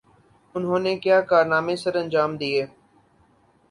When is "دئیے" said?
2.39-2.63